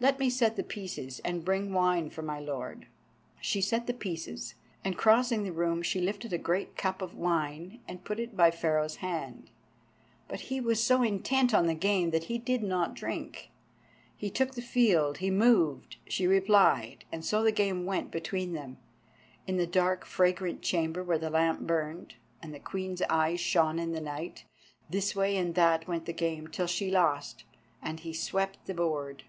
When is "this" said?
24.88-25.14